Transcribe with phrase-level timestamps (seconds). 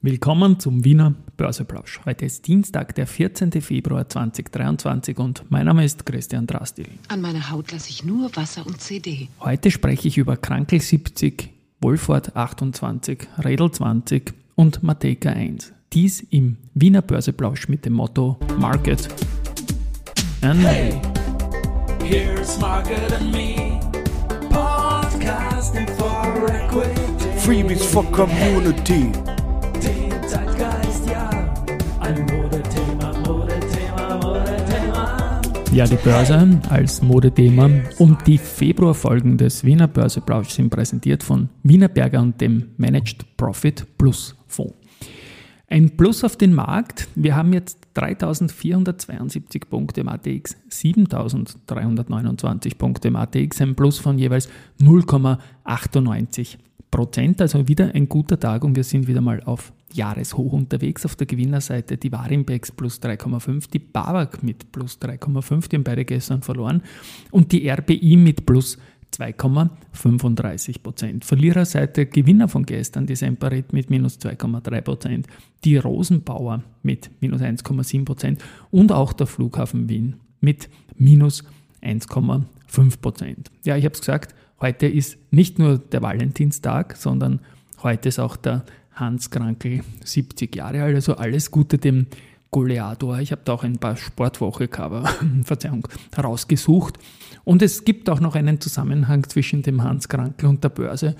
[0.00, 1.98] Willkommen zum Wiener Börseplausch.
[2.04, 3.50] Heute ist Dienstag, der 14.
[3.60, 6.86] Februar 2023 und mein Name ist Christian Drastil.
[7.08, 9.26] An meiner Haut lasse ich nur Wasser und CD.
[9.40, 11.50] Heute spreche ich über Krankel 70,
[11.80, 15.72] Wolford 28, Redel 20 und Mateka 1.
[15.92, 19.08] Dies im Wiener Börseplausch mit dem Motto Market
[20.42, 21.00] and hey,
[22.04, 23.80] here's Market and Me,
[24.48, 27.02] podcasting for equity.
[27.40, 29.12] Freebies for Community.
[35.72, 42.20] Ja, die Börse als Modethema und die Februarfolgen des Wiener Börseplausch sind präsentiert von Wienerberger
[42.20, 44.87] und dem Managed Profit Plus Fonds.
[45.70, 47.08] Ein Plus auf den Markt.
[47.14, 54.48] Wir haben jetzt 3472 Punkte im ATX, 7329 Punkte im ATX, ein Plus von jeweils
[54.80, 56.56] 0,98
[56.90, 57.42] Prozent.
[57.42, 61.04] Also wieder ein guter Tag und wir sind wieder mal auf Jahreshoch unterwegs.
[61.04, 66.06] Auf der Gewinnerseite die Warimbex plus 3,5, die BAWAG mit plus 3,5, die haben beide
[66.06, 66.82] gestern verloren,
[67.30, 68.78] und die RBI mit plus
[69.18, 71.24] 2,35 Prozent.
[71.24, 75.26] Verliererseite Gewinner von gestern, die Semperit mit minus 2,3 Prozent,
[75.64, 81.44] die Rosenbauer mit minus 1,7 Prozent und auch der Flughafen Wien mit minus
[81.82, 83.50] 1,5 Prozent.
[83.64, 87.40] Ja, ich habe es gesagt, heute ist nicht nur der Valentinstag, sondern
[87.82, 92.06] heute ist auch der Hans Krankel, 70 Jahre alt, also alles Gute dem
[92.50, 93.18] Goleador.
[93.18, 95.04] Ich habe da auch ein paar Sportwoche-Cover,
[95.44, 96.98] Verzeihung, herausgesucht.
[97.44, 101.16] Und es gibt auch noch einen Zusammenhang zwischen dem Hans Krankel und der Börse.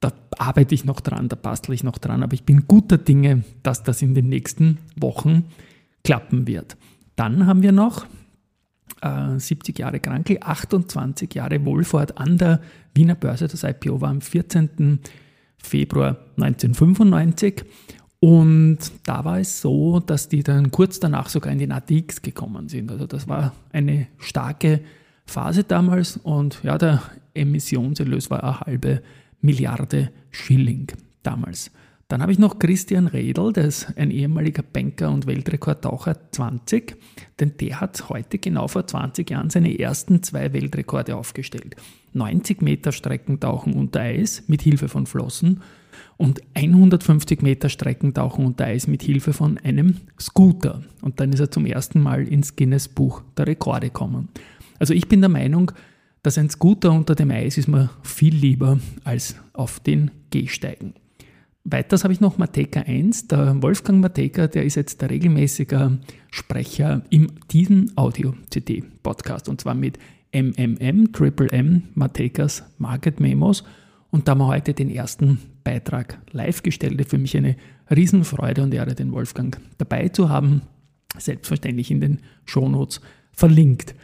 [0.00, 3.42] Da arbeite ich noch dran, da bastle ich noch dran, aber ich bin guter Dinge,
[3.62, 5.44] dass das in den nächsten Wochen
[6.02, 6.76] klappen wird.
[7.16, 8.04] Dann haben wir noch
[9.00, 12.60] äh, 70 Jahre Krankel, 28 Jahre Wohlfahrt an der
[12.94, 13.48] Wiener Börse.
[13.48, 15.00] Das IPO war am 14.
[15.56, 17.64] Februar 1995.
[18.24, 22.70] Und da war es so, dass die dann kurz danach sogar in den ATX gekommen
[22.70, 22.90] sind.
[22.90, 24.80] Also das war eine starke
[25.26, 27.02] Phase damals und ja, der
[27.34, 29.02] Emissionserlös war eine halbe
[29.42, 30.86] Milliarde Schilling
[31.22, 31.70] damals.
[32.08, 36.96] Dann habe ich noch Christian Redl, der ist ein ehemaliger Banker und Weltrekordtaucher 20,
[37.40, 41.76] denn der hat heute genau vor 20 Jahren seine ersten zwei Weltrekorde aufgestellt.
[42.12, 45.62] 90 Meter Streckentauchen unter Eis mit Hilfe von Flossen
[46.16, 50.82] und 150 Meter Streckentauchen unter Eis mit Hilfe von einem Scooter.
[51.00, 54.28] Und dann ist er zum ersten Mal ins Guinness Buch der Rekorde gekommen.
[54.78, 55.72] Also ich bin der Meinung,
[56.22, 60.94] dass ein Scooter unter dem Eis ist mir viel lieber als auf den Gehsteigen.
[61.66, 63.28] Weiters habe ich noch Mateka 1.
[63.28, 65.92] Der Wolfgang Mateka, der ist jetzt der regelmäßige
[66.30, 69.98] Sprecher in diesem Audio-CD-Podcast und zwar mit
[70.32, 73.64] MMM, Triple M, Matekas Market Memos.
[74.10, 77.02] Und da haben wir heute den ersten Beitrag live gestellt.
[77.08, 77.56] Für mich eine
[77.90, 80.60] Riesenfreude und Ehre, den Wolfgang dabei zu haben.
[81.16, 83.00] Selbstverständlich in den Shownotes
[83.32, 83.94] verlinkt.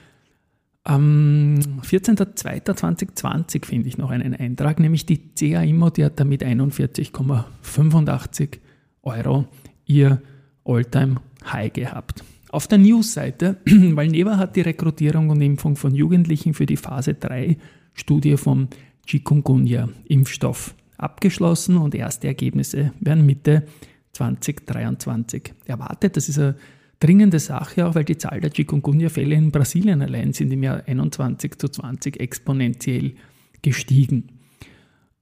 [0.82, 8.58] Am 14.02.2020 finde ich noch einen Eintrag, nämlich die CA Immo, die hat damit 41,85
[9.02, 9.46] Euro
[9.84, 10.22] ihr
[10.64, 12.24] Alltime High gehabt.
[12.48, 17.14] Auf der News-Seite, weil Neva hat die Rekrutierung und Impfung von Jugendlichen für die Phase
[17.14, 17.58] 3
[17.92, 18.68] Studie vom
[19.06, 23.64] Chikungunya-Impfstoff abgeschlossen und erste Ergebnisse werden Mitte
[24.12, 26.16] 2023 erwartet.
[26.16, 26.56] Das ist eine
[27.00, 31.58] dringende Sache auch, weil die Zahl der Chikungunya-Fälle in Brasilien allein sind im Jahr 21
[31.58, 33.14] zu 20 exponentiell
[33.62, 34.28] gestiegen.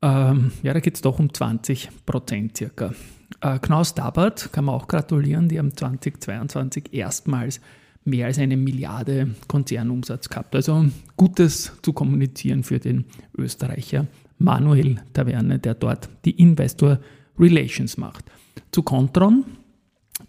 [0.03, 2.95] Ähm, ja, da geht es doch um 20 Prozent circa.
[3.41, 7.61] Äh, Knaus Dabert kann man auch gratulieren, die haben 2022 erstmals
[8.05, 10.55] mehr als eine Milliarde Konzernumsatz gehabt.
[10.55, 13.05] Also Gutes zu kommunizieren für den
[13.37, 14.07] Österreicher
[14.39, 17.01] Manuel Taverne, der dort die Investor
[17.39, 18.25] Relations macht.
[18.73, 19.45] Zu Contron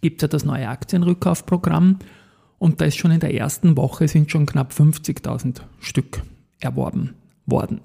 [0.01, 1.99] gibt es ja das neue Aktienrückkaufprogramm
[2.57, 6.21] und da ist schon in der ersten Woche sind schon knapp 50.000 Stück
[6.59, 7.15] erworben
[7.45, 7.81] worden.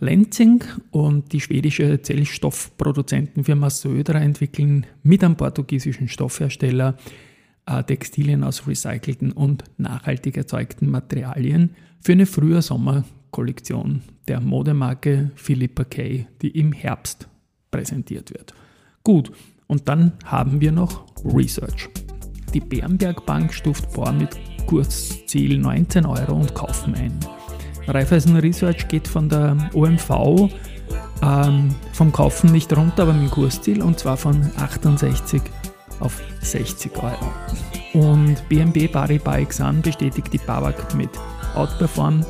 [0.00, 6.96] Lenzing und die schwedische Zellstoffproduzentenfirma Södra entwickeln mit einem portugiesischen Stoffhersteller
[7.66, 15.84] äh, Textilien aus recycelten und nachhaltig erzeugten Materialien für eine frühe Sommerkollektion der Modemarke Philippa
[15.84, 17.28] K, die im Herbst
[17.70, 18.54] präsentiert wird.
[19.02, 19.32] Gut,
[19.68, 21.88] und dann haben wir noch Research.
[22.52, 24.30] Die Bernberg Bank stuft Bohr mit
[24.66, 27.12] Kursziel 19 Euro und kaufen ein.
[27.86, 30.50] Raiffeisen Research geht von der OMV
[31.22, 35.42] ähm, vom Kaufen nicht runter, aber mit dem Kursziel und zwar von 68
[36.00, 37.32] auf 60 Euro.
[37.94, 41.10] Und BNB Paribas Exan bestätigt die BAWAG mit
[41.54, 42.24] Outperform,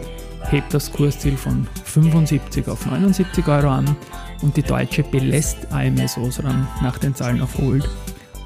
[0.50, 3.96] hebt das Kursziel von 75 auf 79 Euro an
[4.42, 7.88] und die deutsche belässt AMS Osram nach den Zahlen auf Hold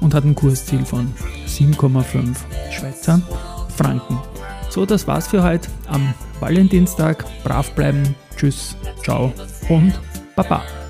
[0.01, 1.13] und hat ein Kursziel von
[1.47, 2.35] 7,5
[2.71, 3.21] Schweizer
[3.75, 4.19] Franken.
[4.69, 7.25] So, das war's für heute am Valentinstag.
[7.43, 9.31] Brav bleiben, tschüss, ciao
[9.69, 9.99] und
[10.35, 10.82] baba.